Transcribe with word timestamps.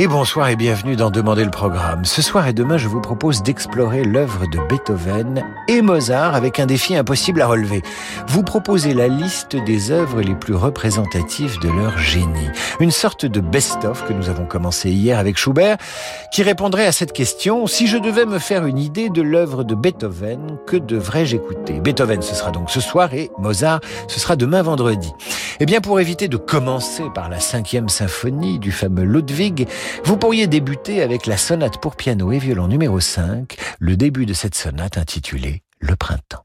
Et 0.00 0.08
bonsoir 0.08 0.48
et 0.48 0.56
bienvenue 0.56 0.96
dans 0.96 1.10
Demander 1.10 1.44
le 1.44 1.50
programme. 1.50 2.06
Ce 2.06 2.22
soir 2.22 2.48
et 2.48 2.54
demain, 2.54 2.78
je 2.78 2.88
vous 2.88 3.02
propose 3.02 3.42
d'explorer 3.42 4.02
l'œuvre 4.02 4.46
de 4.50 4.58
Beethoven 4.66 5.44
et 5.68 5.82
Mozart 5.82 6.34
avec 6.34 6.58
un 6.58 6.64
défi 6.64 6.96
impossible 6.96 7.42
à 7.42 7.46
relever. 7.46 7.82
Vous 8.26 8.42
proposez 8.42 8.94
la 8.94 9.08
liste 9.08 9.56
des 9.56 9.90
œuvres 9.90 10.22
les 10.22 10.34
plus 10.34 10.54
représentatives 10.54 11.58
de 11.60 11.68
leur 11.68 11.98
génie. 11.98 12.48
Une 12.80 12.90
sorte 12.90 13.26
de 13.26 13.40
best-of 13.40 14.06
que 14.08 14.14
nous 14.14 14.30
avons 14.30 14.46
commencé 14.46 14.88
hier 14.88 15.18
avec 15.18 15.36
Schubert, 15.36 15.76
qui 16.32 16.42
répondrait 16.42 16.86
à 16.86 16.92
cette 16.92 17.12
question, 17.12 17.66
si 17.66 17.86
je 17.86 17.98
devais 17.98 18.24
me 18.24 18.38
faire 18.38 18.64
une 18.64 18.78
idée 18.78 19.10
de 19.10 19.20
l'œuvre 19.20 19.64
de 19.64 19.74
Beethoven, 19.74 20.56
que 20.66 20.78
devrais-je 20.78 21.36
écouter? 21.36 21.78
Beethoven, 21.78 22.22
ce 22.22 22.34
sera 22.34 22.52
donc 22.52 22.70
ce 22.70 22.80
soir 22.80 23.12
et 23.12 23.30
Mozart, 23.36 23.80
ce 24.08 24.18
sera 24.18 24.34
demain 24.34 24.62
vendredi. 24.62 25.12
Eh 25.62 25.66
bien, 25.66 25.82
pour 25.82 26.00
éviter 26.00 26.26
de 26.28 26.38
commencer 26.38 27.02
par 27.14 27.28
la 27.28 27.38
cinquième 27.38 27.90
symphonie 27.90 28.58
du 28.58 28.72
fameux 28.72 29.04
Ludwig, 29.04 29.68
vous 30.04 30.16
pourriez 30.16 30.46
débuter 30.46 31.02
avec 31.02 31.26
la 31.26 31.36
sonate 31.36 31.80
pour 31.80 31.96
piano 31.96 32.32
et 32.32 32.38
violon 32.38 32.68
numéro 32.68 33.00
5, 33.00 33.56
le 33.78 33.96
début 33.96 34.26
de 34.26 34.34
cette 34.34 34.54
sonate 34.54 34.98
intitulée 34.98 35.62
Le 35.80 35.96
printemps. 35.96 36.44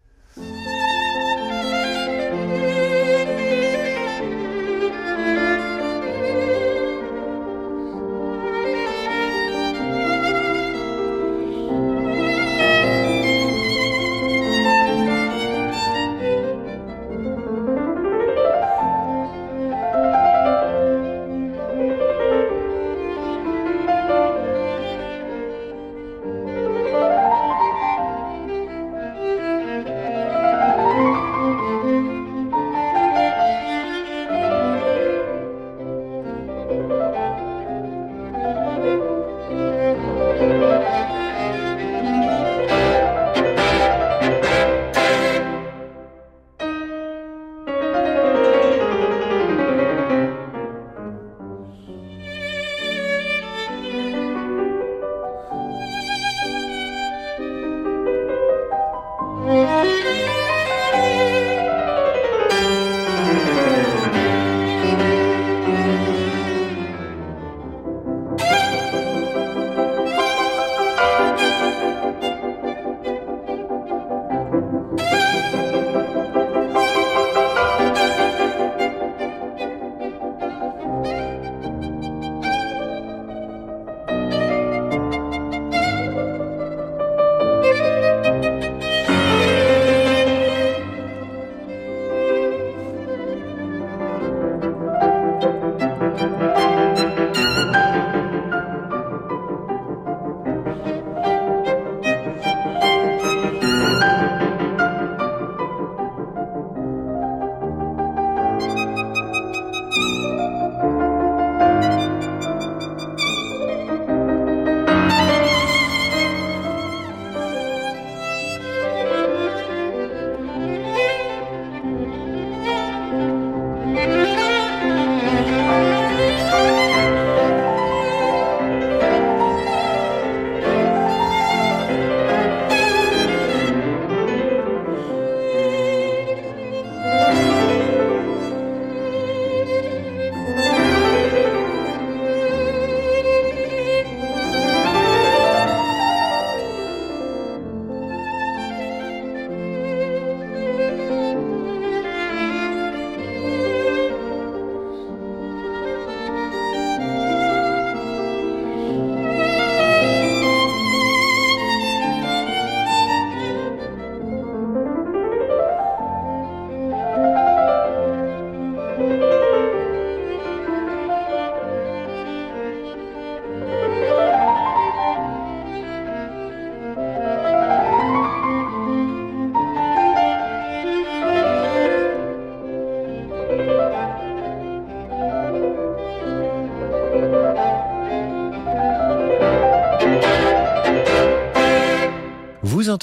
Música 59.46 59.95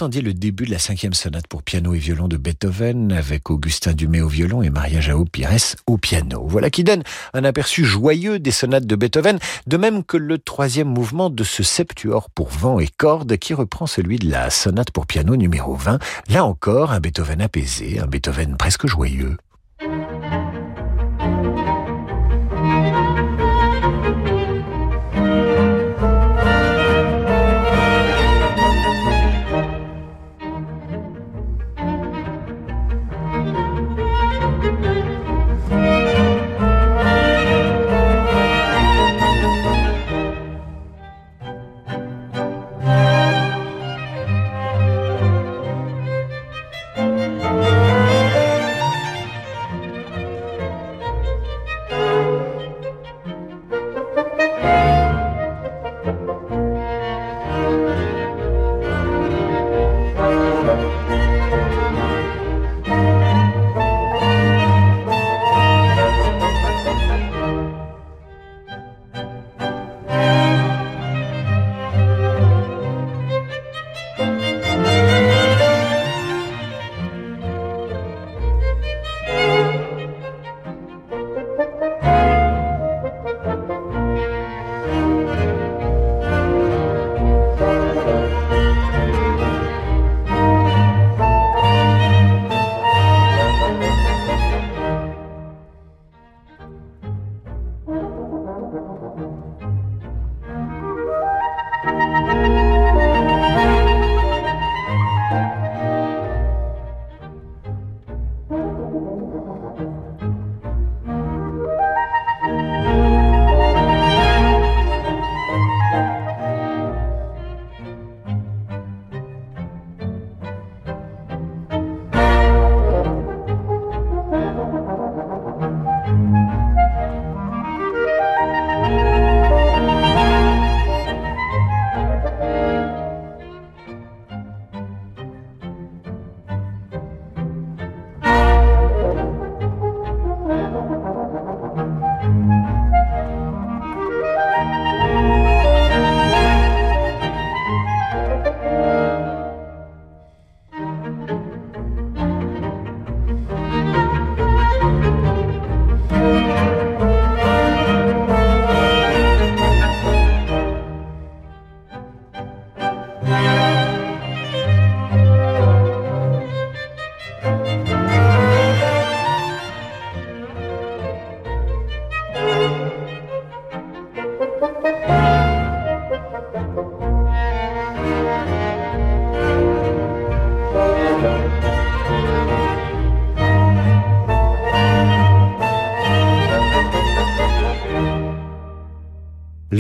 le 0.08 0.34
début 0.34 0.64
de 0.64 0.72
la 0.72 0.80
cinquième 0.80 1.14
sonate 1.14 1.46
pour 1.46 1.62
piano 1.62 1.94
et 1.94 1.98
violon 1.98 2.26
de 2.26 2.36
Beethoven 2.36 3.12
avec 3.12 3.50
Augustin 3.50 3.92
Dumay 3.92 4.20
au 4.20 4.26
violon 4.26 4.60
et 4.60 4.68
Maria 4.68 5.00
Jao 5.00 5.24
Pires 5.24 5.76
au 5.86 5.96
piano. 5.96 6.44
Voilà 6.44 6.70
qui 6.70 6.82
donne 6.82 7.04
un 7.34 7.44
aperçu 7.44 7.84
joyeux 7.84 8.40
des 8.40 8.50
sonates 8.50 8.84
de 8.84 8.96
Beethoven, 8.96 9.38
de 9.68 9.76
même 9.76 10.02
que 10.02 10.16
le 10.16 10.38
troisième 10.38 10.88
mouvement 10.88 11.30
de 11.30 11.44
ce 11.44 11.62
septuor 11.62 12.30
pour 12.30 12.48
vent 12.48 12.80
et 12.80 12.88
cordes 12.88 13.36
qui 13.36 13.54
reprend 13.54 13.86
celui 13.86 14.18
de 14.18 14.28
la 14.28 14.50
sonate 14.50 14.90
pour 14.90 15.06
piano 15.06 15.36
numéro 15.36 15.76
20. 15.76 16.00
Là 16.28 16.44
encore, 16.44 16.90
un 16.90 16.98
Beethoven 16.98 17.40
apaisé, 17.40 18.00
un 18.00 18.06
Beethoven 18.06 18.56
presque 18.56 18.88
joyeux. 18.88 19.36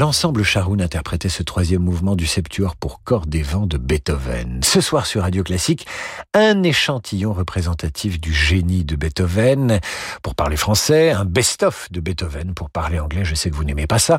L'ensemble 0.02 0.42
Charoun 0.42 0.82
interprétait 0.82 1.28
ce 1.28 1.44
troisième 1.44 1.82
mouvement 1.82 2.16
du 2.16 2.26
septuor 2.26 2.74
pour 2.74 3.04
cordes 3.04 3.32
et 3.36 3.42
vents 3.42 3.68
de 3.68 3.78
Beethoven. 3.78 4.58
Ce 4.64 4.80
soir 4.80 5.06
sur 5.06 5.22
Radio 5.22 5.44
Classique, 5.44 5.86
un 6.34 6.64
échantillon 6.64 7.32
représentatif 7.32 8.20
du 8.20 8.34
génie 8.34 8.84
de 8.84 8.96
Beethoven 8.96 9.78
pour 10.20 10.34
parler 10.34 10.56
français, 10.56 11.12
un 11.12 11.24
best-of 11.24 11.86
de 11.92 12.00
Beethoven 12.00 12.52
pour 12.52 12.68
parler 12.68 12.98
anglais. 12.98 13.24
Je 13.24 13.36
sais 13.36 13.48
que 13.48 13.54
vous 13.54 13.62
n'aimez 13.62 13.86
pas 13.86 14.00
ça. 14.00 14.18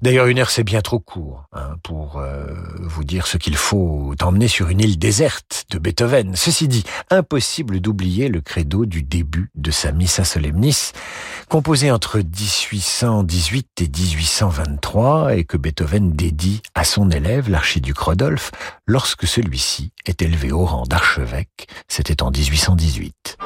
D'ailleurs, 0.00 0.26
une 0.26 0.38
heure 0.38 0.50
c'est 0.50 0.62
bien 0.62 0.80
trop 0.80 1.00
court 1.00 1.48
hein, 1.54 1.74
pour 1.82 2.18
euh, 2.18 2.46
vous 2.80 3.02
dire 3.02 3.26
ce 3.26 3.36
qu'il 3.36 3.56
faut 3.56 4.14
emmener 4.22 4.46
sur 4.46 4.68
une 4.68 4.78
île 4.78 4.96
déserte 4.96 5.66
de 5.70 5.80
Beethoven. 5.80 6.36
Ceci 6.36 6.68
dit, 6.68 6.84
impossible 7.10 7.80
d'oublier 7.80 8.28
le 8.28 8.40
credo 8.40 8.86
du 8.86 9.02
début 9.02 9.50
de 9.56 9.72
sa 9.72 9.90
Missa 9.90 10.22
Solemnis, 10.22 10.92
composé 11.48 11.90
entre 11.90 12.18
1818 12.18 13.66
et 13.80 13.88
1823 13.88 14.99
et 15.30 15.44
que 15.44 15.56
Beethoven 15.56 16.12
dédie 16.12 16.62
à 16.74 16.84
son 16.84 17.10
élève, 17.10 17.48
l'archiduc 17.48 17.98
Rodolphe, 17.98 18.50
lorsque 18.86 19.26
celui-ci 19.26 19.92
est 20.04 20.20
élevé 20.20 20.52
au 20.52 20.64
rang 20.64 20.84
d'archevêque. 20.84 21.68
C'était 21.88 22.22
en 22.22 22.30
1818. 22.30 23.38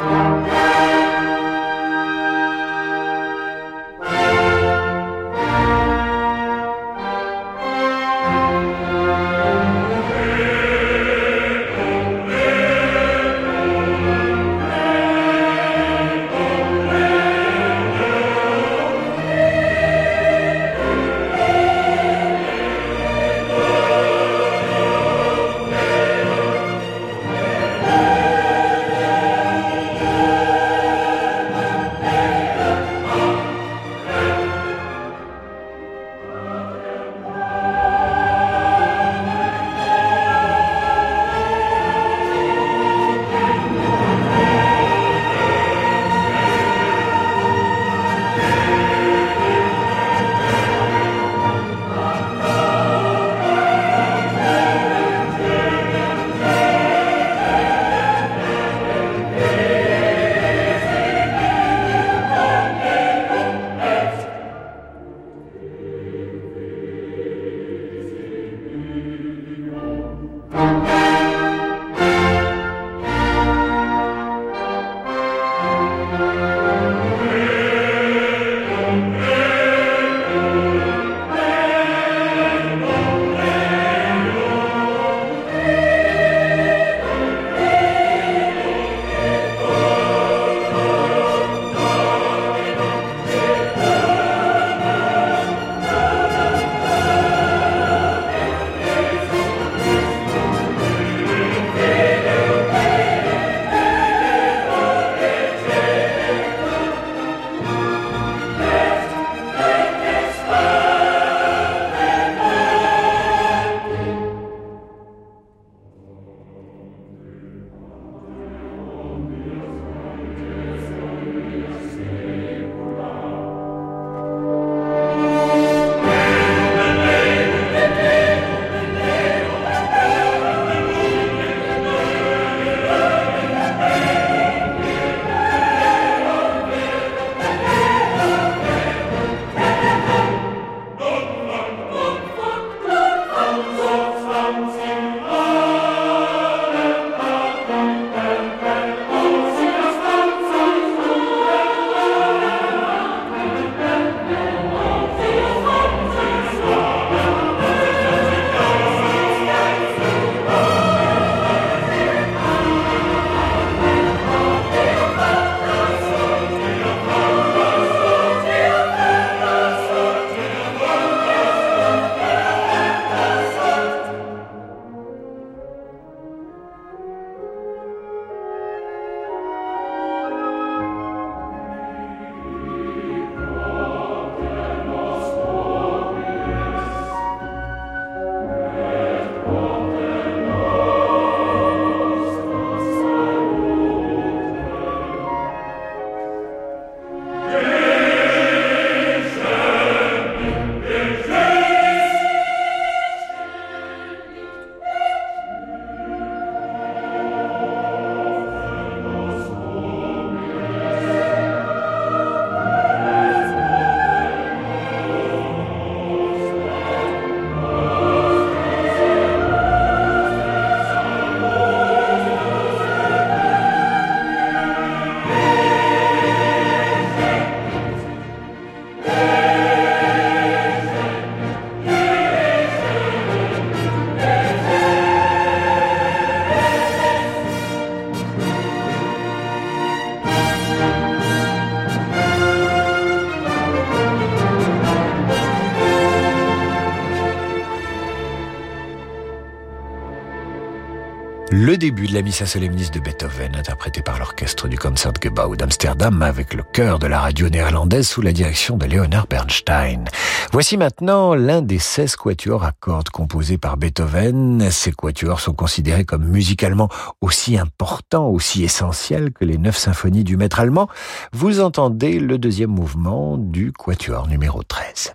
Le 251.65 251.79
début 251.79 252.07
de 252.07 252.13
la 252.13 252.21
Missa 252.21 252.45
Solemnis 252.45 252.91
de 252.91 253.01
Beethoven, 253.01 253.57
interprété 253.57 254.03
par 254.03 254.19
l'orchestre 254.19 254.69
du 254.69 254.77
Concertgebouw 254.77 255.57
d'Amsterdam 255.57 256.21
avec 256.21 256.53
le 256.53 256.63
chœur 256.63 256.99
de 256.99 257.07
la 257.07 257.19
radio 257.19 257.49
néerlandaise 257.49 258.07
sous 258.07 258.21
la 258.21 258.33
direction 258.33 258.77
de 258.77 258.85
Leonard 258.85 259.27
Bernstein. 259.29 260.05
Voici 260.53 260.77
maintenant 260.77 261.35
l'un 261.35 261.63
des 261.63 261.79
16 261.79 262.17
quatuors 262.17 262.65
à 262.65 262.73
cordes 262.73 263.09
composés 263.09 263.57
par 263.57 263.79
Beethoven. 263.79 264.71
Ces 264.71 264.93
quatuors 264.93 265.41
sont 265.41 265.55
considérés 265.55 266.05
comme 266.05 266.27
musicalement 266.27 266.91
aussi 267.23 267.57
importants, 267.57 268.29
aussi 268.29 268.63
essentiels 268.63 269.33
que 269.33 269.47
les 269.47 269.57
neuf 269.57 269.79
symphonies 269.79 270.23
du 270.23 270.37
maître 270.37 270.61
allemand. 270.61 270.91
Vous 271.33 271.61
entendez 271.61 272.21
le 272.21 272.37
deuxième 272.37 272.73
mouvement 272.73 273.39
du 273.39 273.73
quatuor 273.73 274.29
numéro 274.29 274.63
13. 274.63 275.15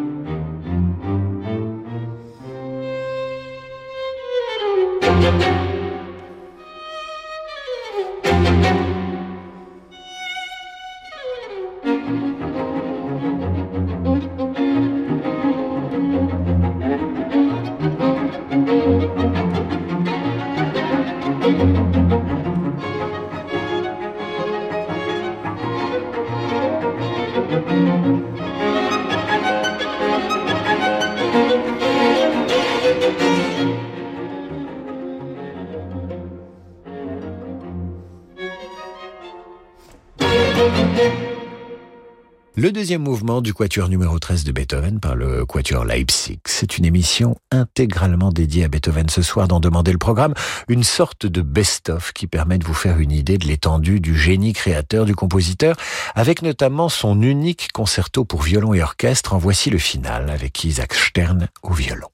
Le 42.71 42.75
deuxième 42.75 43.01
mouvement 43.01 43.41
du 43.41 43.53
quatuor 43.53 43.89
numéro 43.89 44.17
13 44.17 44.45
de 44.45 44.53
Beethoven 44.53 45.01
par 45.01 45.17
le 45.17 45.45
quatuor 45.45 45.83
Leipzig. 45.83 46.39
C'est 46.45 46.77
une 46.77 46.85
émission 46.85 47.35
intégralement 47.51 48.29
dédiée 48.29 48.63
à 48.63 48.69
Beethoven 48.69 49.09
ce 49.09 49.21
soir 49.21 49.49
dans 49.49 49.59
Demander 49.59 49.91
le 49.91 49.97
programme, 49.97 50.33
une 50.69 50.85
sorte 50.85 51.25
de 51.25 51.41
best-of 51.41 52.13
qui 52.13 52.27
permet 52.27 52.59
de 52.59 52.63
vous 52.63 52.73
faire 52.73 52.99
une 52.99 53.11
idée 53.11 53.37
de 53.37 53.45
l'étendue 53.45 53.99
du 53.99 54.17
génie 54.17 54.53
créateur 54.53 55.03
du 55.03 55.15
compositeur, 55.15 55.75
avec 56.15 56.43
notamment 56.43 56.87
son 56.87 57.21
unique 57.21 57.73
concerto 57.73 58.23
pour 58.23 58.41
violon 58.41 58.73
et 58.73 58.81
orchestre. 58.81 59.33
En 59.33 59.37
voici 59.37 59.69
le 59.69 59.77
final 59.77 60.29
avec 60.29 60.63
Isaac 60.63 60.93
Stern 60.93 61.49
au 61.63 61.73
violon. 61.73 62.07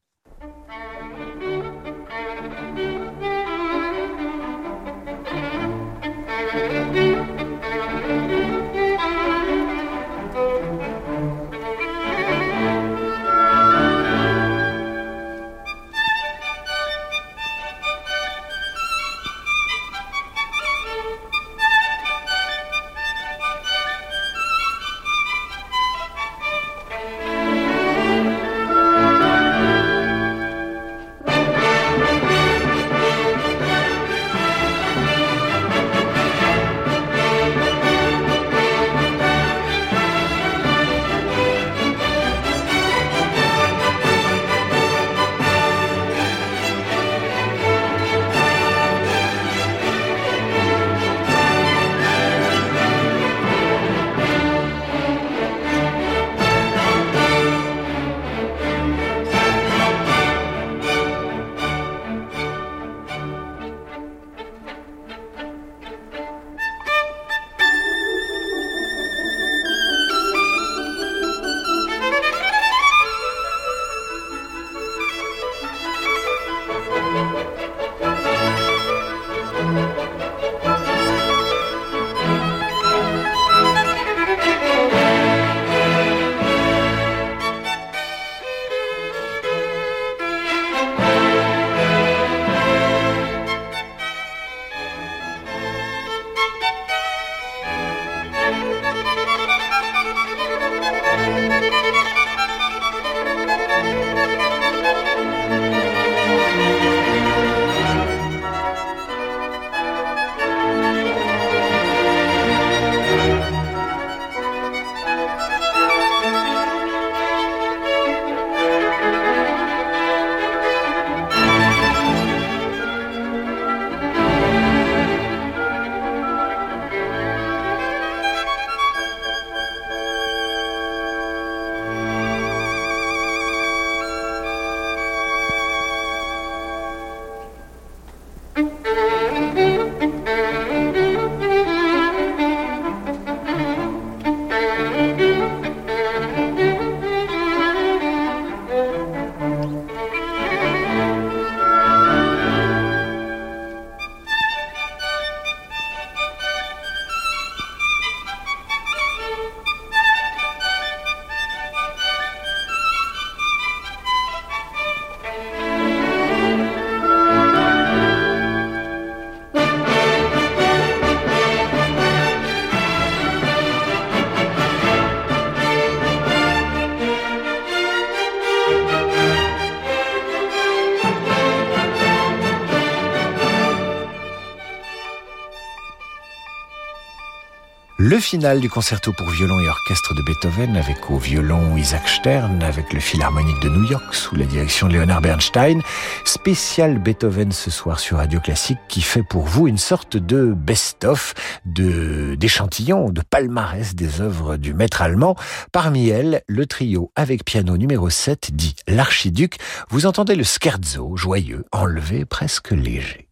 Le 188.27 188.29
final 188.31 188.59
du 188.59 188.69
concerto 188.69 189.13
pour 189.13 189.29
violon 189.29 189.57
et 189.61 189.69
orchestre 189.69 190.13
de 190.13 190.21
Beethoven 190.21 190.75
avec 190.75 191.09
au 191.09 191.17
violon 191.17 191.77
Isaac 191.77 192.09
Stern, 192.09 192.61
avec 192.61 192.91
le 192.91 192.99
Philharmonique 192.99 193.61
de 193.61 193.69
New 193.69 193.89
York 193.89 194.13
sous 194.13 194.35
la 194.35 194.43
direction 194.43 194.89
de 194.89 194.95
Leonard 194.95 195.21
Bernstein. 195.21 195.81
Spécial 196.25 196.99
Beethoven 196.99 197.53
ce 197.53 197.71
soir 197.71 198.01
sur 198.01 198.17
Radio 198.17 198.41
Classique 198.41 198.79
qui 198.89 198.99
fait 199.01 199.23
pour 199.23 199.43
vous 199.43 199.69
une 199.69 199.77
sorte 199.77 200.17
de 200.17 200.53
best-of, 200.53 201.35
de, 201.65 202.35
d'échantillon, 202.35 203.11
de 203.11 203.21
palmarès 203.21 203.95
des 203.95 204.19
œuvres 204.19 204.57
du 204.57 204.73
maître 204.73 205.01
allemand. 205.01 205.37
Parmi 205.71 206.09
elles, 206.09 206.41
le 206.47 206.65
trio 206.65 207.13
avec 207.15 207.45
piano 207.45 207.77
numéro 207.77 208.09
7 208.09 208.49
dit 208.53 208.75
l'archiduc. 208.89 209.55
Vous 209.89 210.05
entendez 210.05 210.35
le 210.35 210.43
scherzo 210.43 211.15
joyeux, 211.15 211.63
enlevé, 211.71 212.25
presque 212.25 212.71
léger. 212.71 213.29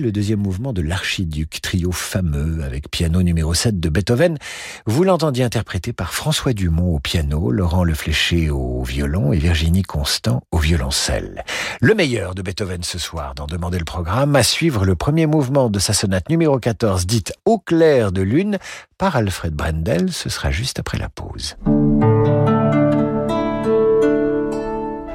Le 0.00 0.10
deuxième 0.10 0.40
mouvement 0.40 0.72
de 0.72 0.82
l'Archiduc, 0.82 1.60
trio 1.62 1.92
fameux 1.92 2.64
avec 2.64 2.90
piano 2.90 3.22
numéro 3.22 3.54
7 3.54 3.78
de 3.78 3.88
Beethoven. 3.88 4.38
Vous 4.86 5.04
l'entendiez 5.04 5.44
interprété 5.44 5.92
par 5.92 6.12
François 6.12 6.52
Dumont 6.52 6.96
au 6.96 6.98
piano, 6.98 7.52
Laurent 7.52 7.84
Le 7.84 7.94
au 8.50 8.82
violon 8.82 9.32
et 9.32 9.38
Virginie 9.38 9.82
Constant 9.82 10.42
au 10.50 10.58
violoncelle. 10.58 11.44
Le 11.80 11.94
meilleur 11.94 12.34
de 12.34 12.42
Beethoven 12.42 12.82
ce 12.82 12.98
soir 12.98 13.36
dans 13.36 13.46
Demander 13.46 13.78
le 13.78 13.84
programme, 13.84 14.34
à 14.34 14.42
suivre 14.42 14.84
le 14.84 14.96
premier 14.96 15.26
mouvement 15.26 15.70
de 15.70 15.78
sa 15.78 15.92
sonate 15.92 16.28
numéro 16.28 16.58
14 16.58 17.06
dite 17.06 17.32
Au 17.44 17.60
clair 17.60 18.10
de 18.10 18.22
lune 18.22 18.58
par 18.98 19.14
Alfred 19.14 19.54
Brendel. 19.54 20.12
Ce 20.12 20.28
sera 20.28 20.50
juste 20.50 20.80
après 20.80 20.98
la 20.98 21.08
pause. 21.08 21.56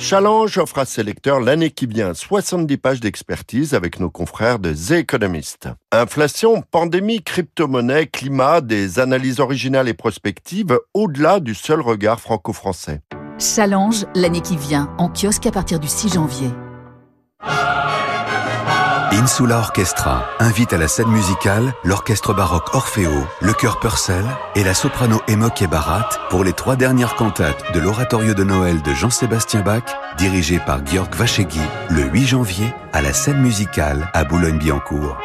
Challenge 0.00 0.56
offre 0.56 0.78
à 0.78 0.86
ses 0.86 1.02
lecteurs 1.02 1.40
l'année 1.40 1.70
qui 1.70 1.84
vient 1.84 2.14
70 2.14 2.78
pages 2.78 3.00
d'expertise 3.00 3.74
avec 3.74 4.00
nos 4.00 4.08
confrères 4.08 4.58
de 4.58 4.72
The 4.72 4.92
Economist. 4.92 5.68
Inflation, 5.92 6.62
pandémie, 6.62 7.22
crypto-monnaie, 7.22 8.06
climat, 8.06 8.62
des 8.62 8.98
analyses 8.98 9.40
originales 9.40 9.88
et 9.88 9.94
prospectives 9.94 10.78
au-delà 10.94 11.38
du 11.38 11.54
seul 11.54 11.82
regard 11.82 12.18
franco-français. 12.18 13.02
Challenge, 13.38 14.06
l'année 14.14 14.40
qui 14.40 14.56
vient, 14.56 14.88
en 14.96 15.10
kiosque 15.10 15.44
à 15.44 15.52
partir 15.52 15.78
du 15.78 15.86
6 15.86 16.14
janvier. 16.14 16.48
Insula 19.12 19.58
Orchestra 19.58 20.24
invite 20.38 20.72
à 20.72 20.78
la 20.78 20.86
scène 20.86 21.08
musicale 21.08 21.74
l'orchestre 21.82 22.32
baroque 22.32 22.74
Orfeo, 22.74 23.26
le 23.40 23.52
chœur 23.52 23.80
Purcell 23.80 24.24
et 24.54 24.62
la 24.62 24.72
soprano 24.72 25.20
Emoke 25.26 25.64
Barat 25.68 26.08
pour 26.30 26.44
les 26.44 26.52
trois 26.52 26.76
dernières 26.76 27.16
cantates 27.16 27.72
de 27.74 27.80
l'oratorio 27.80 28.34
de 28.34 28.44
Noël 28.44 28.82
de 28.82 28.94
Jean-Sébastien 28.94 29.62
Bach, 29.62 29.82
dirigé 30.16 30.60
par 30.60 30.86
Georg 30.86 31.12
Vachegui, 31.14 31.60
le 31.88 32.02
8 32.02 32.26
janvier 32.26 32.72
à 32.92 33.02
la 33.02 33.12
scène 33.12 33.40
musicale 33.40 34.08
à 34.14 34.22
Boulogne-Billancourt. 34.22 35.18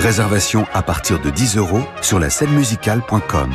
Réservation 0.00 0.66
à 0.74 0.82
partir 0.82 1.20
de 1.20 1.30
10 1.30 1.56
euros 1.56 1.82
sur 2.02 2.18
la 2.18 2.28
scène 2.28 2.52
musicale.com. 2.52 3.52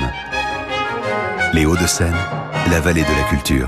Les 1.54 1.66
Hauts-de-Seine, 1.66 2.18
la 2.72 2.80
vallée 2.80 3.04
de 3.04 3.16
la 3.16 3.24
culture. 3.30 3.68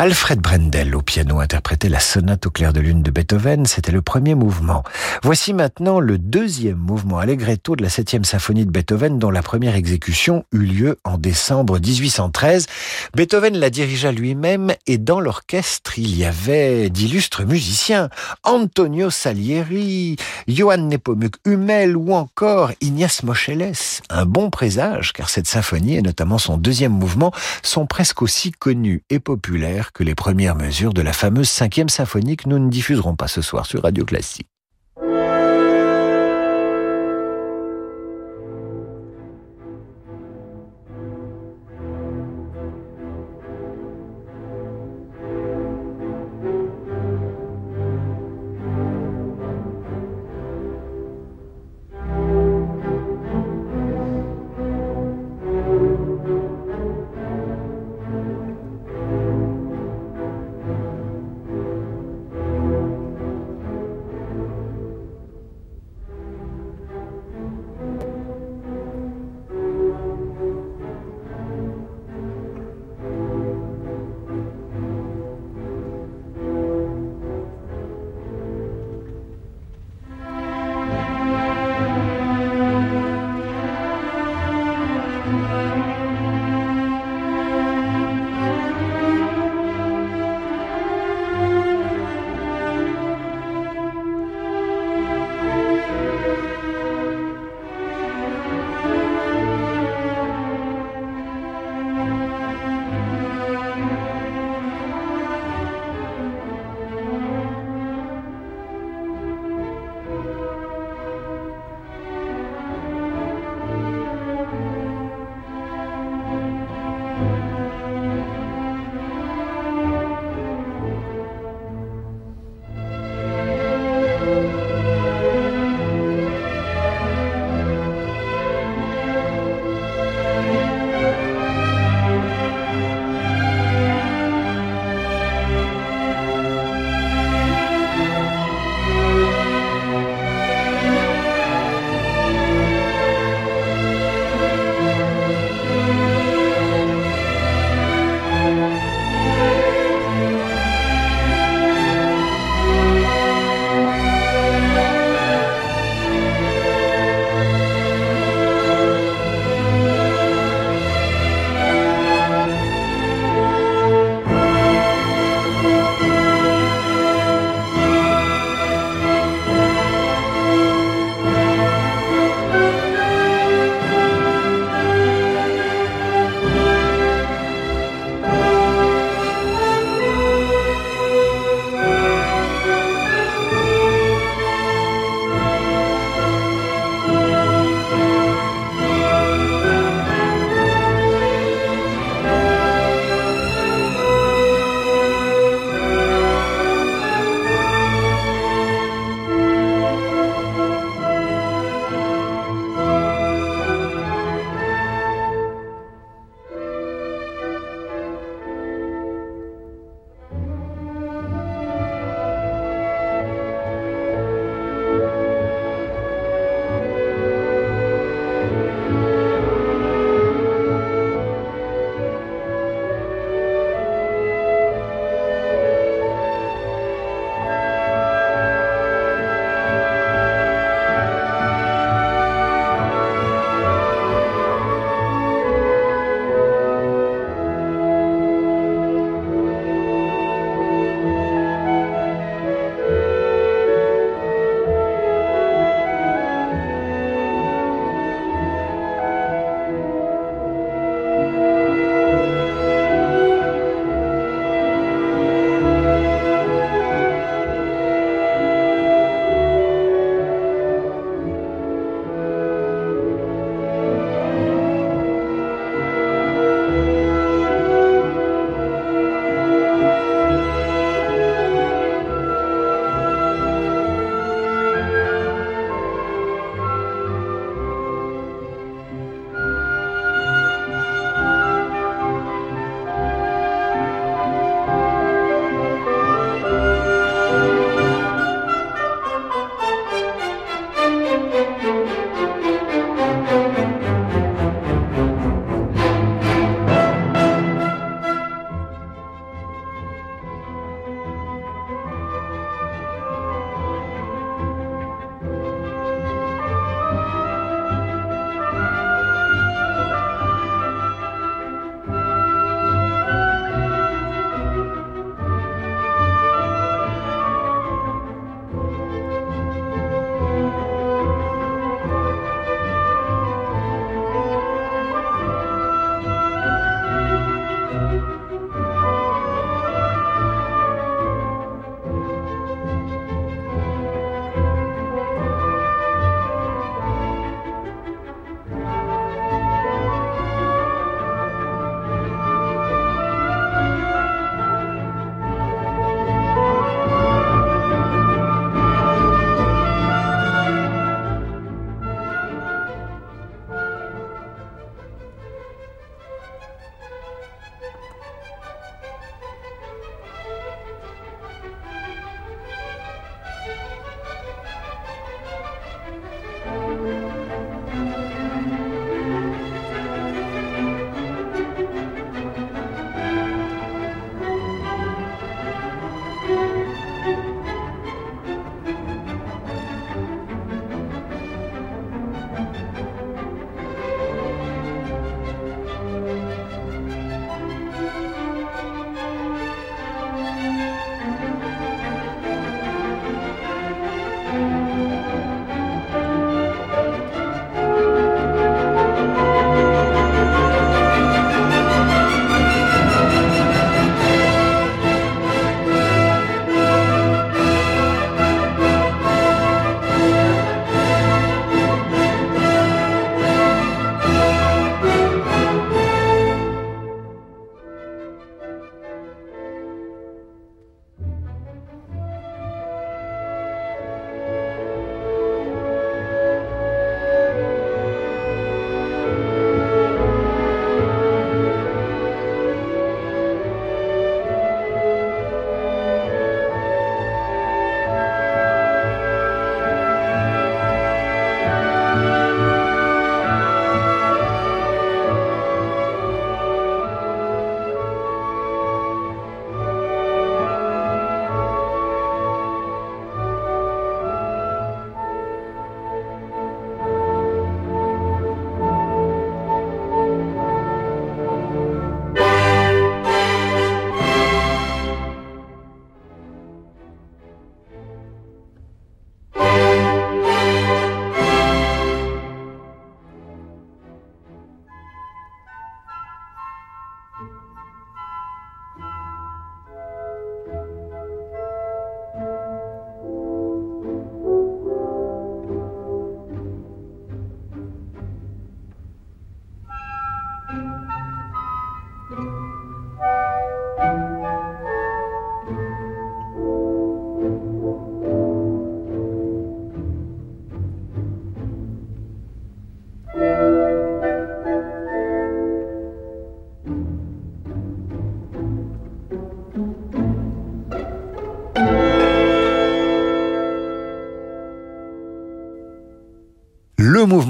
Alfred 0.00 0.40
Brendel 0.40 0.96
au 0.96 1.02
piano 1.02 1.40
interprétait 1.40 1.90
la 1.90 2.00
sonate 2.00 2.46
au 2.46 2.50
clair 2.50 2.72
de 2.72 2.80
lune 2.80 3.02
de 3.02 3.10
Beethoven, 3.10 3.66
c'était 3.66 3.92
le 3.92 4.00
premier 4.00 4.34
mouvement. 4.34 4.82
Voici 5.22 5.52
maintenant 5.52 6.00
le 6.00 6.16
deuxième 6.16 6.78
mouvement 6.78 7.18
allegretto 7.18 7.76
de 7.76 7.82
la 7.82 7.90
septième 7.90 8.24
symphonie 8.24 8.64
de 8.64 8.70
Beethoven 8.70 9.18
dont 9.18 9.30
la 9.30 9.42
première 9.42 9.74
exécution 9.74 10.46
eut 10.52 10.64
lieu 10.64 10.98
en 11.04 11.18
décembre 11.18 11.78
1813. 11.78 12.64
Beethoven 13.14 13.58
la 13.58 13.68
dirigea 13.68 14.10
lui-même 14.10 14.72
et 14.86 14.96
dans 14.96 15.20
l'orchestre 15.20 15.98
il 15.98 16.16
y 16.16 16.24
avait 16.24 16.88
d'illustres 16.88 17.44
musiciens. 17.44 18.08
Antonio 18.42 19.10
Salieri, 19.10 20.16
Johann 20.48 20.88
Nepomuk 20.88 21.34
Hummel 21.44 21.94
ou 21.94 22.14
encore 22.14 22.72
Ignace 22.80 23.22
Moscheles. 23.22 23.74
Un 24.08 24.24
bon 24.24 24.48
présage 24.48 25.12
car 25.12 25.28
cette 25.28 25.46
symphonie 25.46 25.96
et 25.96 26.02
notamment 26.02 26.38
son 26.38 26.56
deuxième 26.56 26.92
mouvement 26.92 27.32
sont 27.62 27.84
presque 27.84 28.22
aussi 28.22 28.50
connus 28.50 29.02
et 29.10 29.18
populaires 29.18 29.89
que 29.92 30.04
les 30.04 30.14
premières 30.14 30.56
mesures 30.56 30.94
de 30.94 31.02
la 31.02 31.12
fameuse 31.12 31.48
cinquième 31.48 31.88
symphonie 31.88 32.36
que 32.36 32.48
nous 32.48 32.58
ne 32.58 32.70
diffuserons 32.70 33.16
pas 33.16 33.28
ce 33.28 33.42
soir 33.42 33.66
sur 33.66 33.82
Radio 33.82 34.04
Classique. 34.04 34.48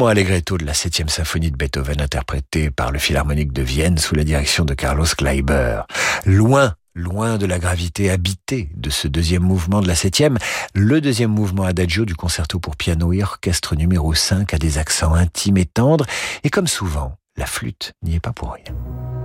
Mouvement 0.01 0.13
Allegretto 0.13 0.57
de 0.57 0.65
la 0.65 0.73
7e 0.73 1.09
symphonie 1.09 1.51
de 1.51 1.59
Beethoven 1.59 2.01
interprété 2.01 2.71
par 2.71 2.91
le 2.91 2.99
Philharmonique 2.99 3.53
de 3.53 3.61
Vienne 3.61 3.99
sous 3.99 4.15
la 4.15 4.25
direction 4.25 4.65
de 4.65 4.73
Carlos 4.73 5.05
Kleiber. 5.05 5.83
Loin 6.25 6.75
Loin 6.95 7.37
de 7.37 7.45
la 7.45 7.59
gravité 7.59 8.11
habitée 8.11 8.71
de 8.75 8.89
ce 8.89 9.09
deuxième 9.09 9.43
mouvement 9.43 9.83
de 9.83 9.87
la 9.87 9.95
septième, 9.95 10.39
le 10.75 11.03
deuxième 11.03 11.31
mouvement 11.31 11.65
adagio 11.65 12.07
du 12.07 12.15
concerto 12.15 12.59
pour 12.59 12.77
piano 12.77 13.13
et 13.13 13.23
orchestre 13.23 13.77
numéro 13.77 14.15
5 14.15 14.55
a 14.55 14.59
des 14.59 14.79
accents 14.79 15.13
intimes 15.13 15.59
et 15.59 15.67
tendres, 15.67 16.07
et 16.45 16.49
comme 16.49 16.67
souvent, 16.67 17.17
la 17.37 17.45
flûte 17.45 17.93
n'y 18.03 18.15
est 18.15 18.21
pas 18.21 18.33
pour 18.33 18.55
rien. 18.55 19.20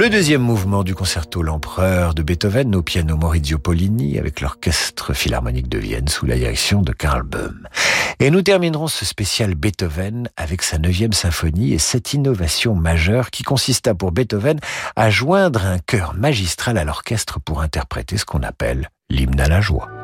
Le 0.00 0.08
deuxième 0.08 0.40
mouvement 0.40 0.82
du 0.82 0.94
concerto 0.94 1.42
L'Empereur 1.42 2.14
de 2.14 2.22
Beethoven 2.22 2.74
au 2.74 2.80
piano 2.80 3.18
Maurizio 3.18 3.58
Pollini 3.58 4.18
avec 4.18 4.40
l'orchestre 4.40 5.12
philharmonique 5.12 5.68
de 5.68 5.76
Vienne 5.76 6.08
sous 6.08 6.24
la 6.24 6.36
direction 6.36 6.80
de 6.80 6.94
Karl 6.94 7.22
Böhm. 7.22 7.68
Et 8.18 8.30
nous 8.30 8.40
terminerons 8.40 8.86
ce 8.86 9.04
spécial 9.04 9.54
Beethoven 9.54 10.30
avec 10.38 10.62
sa 10.62 10.78
neuvième 10.78 11.12
symphonie 11.12 11.74
et 11.74 11.78
cette 11.78 12.14
innovation 12.14 12.74
majeure 12.74 13.30
qui 13.30 13.42
consista 13.42 13.94
pour 13.94 14.10
Beethoven 14.10 14.58
à 14.96 15.10
joindre 15.10 15.66
un 15.66 15.78
chœur 15.78 16.14
magistral 16.14 16.78
à 16.78 16.84
l'orchestre 16.84 17.38
pour 17.38 17.60
interpréter 17.60 18.16
ce 18.16 18.24
qu'on 18.24 18.42
appelle 18.42 18.88
l'hymne 19.10 19.38
à 19.38 19.48
la 19.48 19.60
joie. 19.60 19.99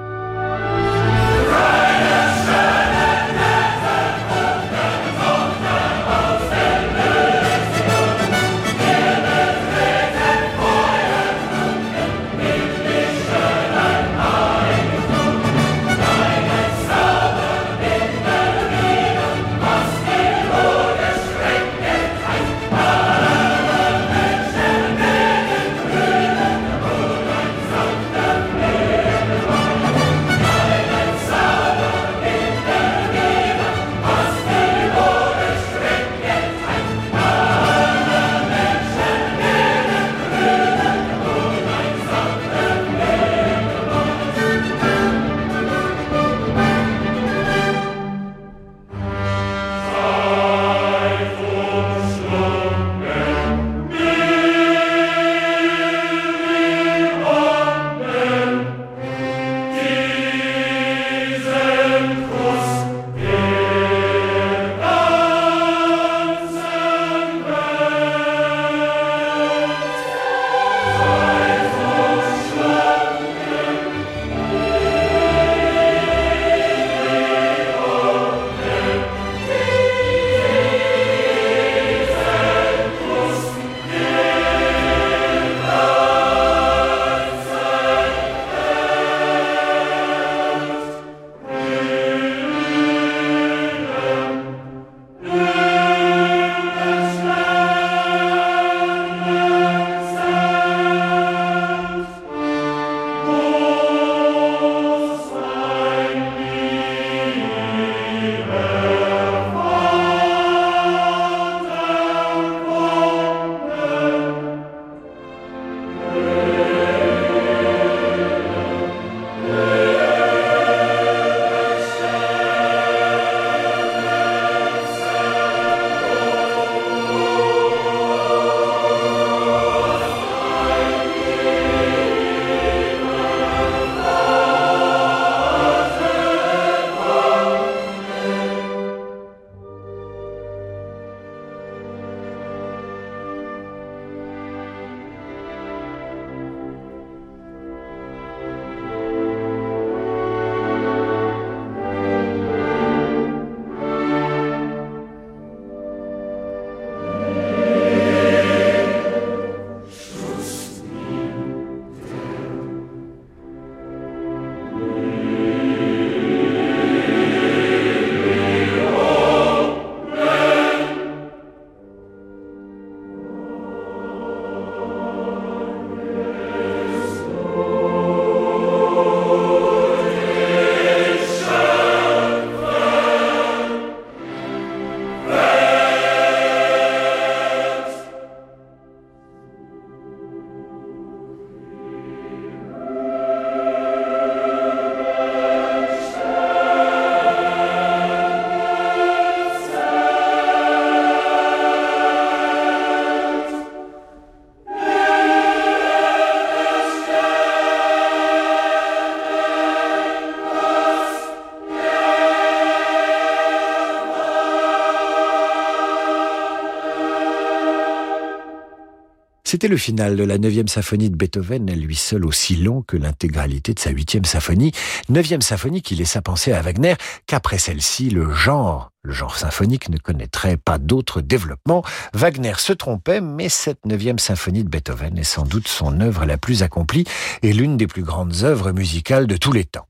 C'était 219.56 219.68
le 219.68 219.78
final 219.78 220.16
de 220.16 220.22
la 220.22 220.36
neuvième 220.36 220.68
symphonie 220.68 221.08
de 221.08 221.16
Beethoven, 221.16 221.66
elle 221.70 221.80
lui 221.80 221.96
seule 221.96 222.26
aussi 222.26 222.56
long 222.56 222.82
que 222.82 222.98
l'intégralité 222.98 223.72
de 223.72 223.78
sa 223.78 223.88
huitième 223.88 224.26
symphonie. 224.26 224.72
Neuvième 225.08 225.40
symphonie 225.40 225.80
qui 225.80 225.94
laissa 225.94 226.20
penser 226.20 226.52
à 226.52 226.60
Wagner 226.60 226.94
qu'après 227.26 227.56
celle-ci, 227.56 228.10
le 228.10 228.34
genre, 228.34 228.92
le 229.02 229.14
genre 229.14 229.38
symphonique 229.38 229.88
ne 229.88 229.96
connaîtrait 229.96 230.58
pas 230.58 230.76
d'autre 230.76 231.22
développement. 231.22 231.82
Wagner 232.12 232.52
se 232.58 232.74
trompait, 232.74 233.22
mais 233.22 233.48
cette 233.48 233.86
neuvième 233.86 234.18
symphonie 234.18 234.62
de 234.62 234.68
Beethoven 234.68 235.16
est 235.16 235.24
sans 235.24 235.46
doute 235.46 235.68
son 235.68 236.02
œuvre 236.02 236.26
la 236.26 236.36
plus 236.36 236.62
accomplie 236.62 237.04
et 237.40 237.54
l'une 237.54 237.78
des 237.78 237.86
plus 237.86 238.02
grandes 238.02 238.42
œuvres 238.42 238.72
musicales 238.72 239.26
de 239.26 239.38
tous 239.38 239.52
les 239.52 239.64
temps. 239.64 239.86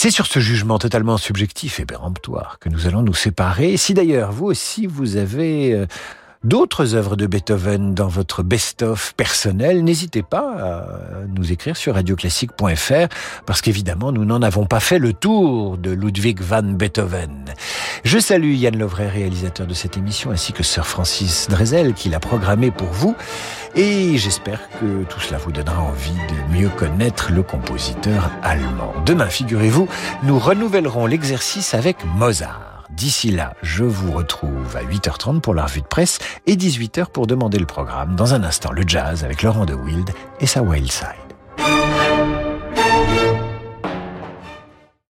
C'est 0.00 0.12
sur 0.12 0.26
ce 0.26 0.38
jugement 0.38 0.78
totalement 0.78 1.16
subjectif 1.16 1.80
et 1.80 1.84
péremptoire 1.84 2.60
que 2.60 2.68
nous 2.68 2.86
allons 2.86 3.02
nous 3.02 3.14
séparer. 3.14 3.76
Si 3.76 3.94
d'ailleurs 3.94 4.30
vous 4.30 4.46
aussi 4.46 4.86
vous 4.86 5.16
avez 5.16 5.72
euh, 5.72 5.86
d'autres 6.44 6.94
œuvres 6.94 7.16
de 7.16 7.26
Beethoven 7.26 7.94
dans 7.94 8.08
votre 8.08 8.42
best-of 8.42 9.14
personnel, 9.14 9.84
n'hésitez 9.84 10.22
pas 10.22 10.40
à 10.40 10.86
nous 11.34 11.52
écrire 11.52 11.76
sur 11.76 11.94
radioclassique.fr 11.94 13.08
parce 13.46 13.60
qu'évidemment 13.60 14.12
nous 14.12 14.24
n'en 14.24 14.42
avons 14.42 14.66
pas 14.66 14.80
fait 14.80 14.98
le 14.98 15.12
tour 15.12 15.78
de 15.78 15.90
Ludwig 15.90 16.40
van 16.40 16.62
Beethoven. 16.62 17.44
Je 18.04 18.18
salue 18.18 18.54
Yann 18.54 18.76
Lovray, 18.76 19.08
réalisateur 19.08 19.66
de 19.66 19.74
cette 19.74 19.96
émission, 19.96 20.30
ainsi 20.30 20.52
que 20.52 20.62
Sir 20.62 20.86
Francis 20.86 21.48
Drezel 21.48 21.94
qui 21.94 22.08
l'a 22.08 22.20
programmé 22.20 22.70
pour 22.70 22.88
vous. 22.88 23.16
Et 23.74 24.16
j'espère 24.16 24.60
que 24.80 25.04
tout 25.04 25.20
cela 25.20 25.38
vous 25.38 25.52
donnera 25.52 25.82
envie 25.82 26.10
de 26.10 26.56
mieux 26.56 26.68
connaître 26.68 27.32
le 27.32 27.42
compositeur 27.42 28.30
allemand. 28.42 28.94
Demain, 29.04 29.26
figurez-vous, 29.26 29.88
nous 30.22 30.38
renouvellerons 30.38 31.06
l'exercice 31.06 31.74
avec 31.74 31.96
Mozart. 32.16 32.77
D'ici 32.98 33.30
là, 33.30 33.54
je 33.62 33.84
vous 33.84 34.10
retrouve 34.10 34.76
à 34.76 34.82
8h30 34.82 35.40
pour 35.40 35.54
la 35.54 35.66
revue 35.66 35.82
de 35.82 35.86
presse 35.86 36.18
et 36.48 36.56
18h 36.56 37.06
pour 37.12 37.28
demander 37.28 37.60
le 37.60 37.64
programme. 37.64 38.16
Dans 38.16 38.34
un 38.34 38.42
instant, 38.42 38.72
le 38.72 38.82
jazz 38.84 39.22
avec 39.22 39.44
Laurent 39.44 39.66
de 39.66 39.72
Wild 39.72 40.10
et 40.40 40.46
sa 40.46 40.62
Wild 40.62 40.90
Side. 40.90 42.07